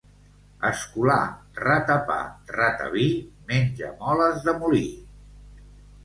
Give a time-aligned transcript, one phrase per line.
[0.67, 1.17] Escolà,
[1.63, 2.15] rata pa,
[2.55, 3.03] rata vi,
[3.51, 4.81] menja moles de molí.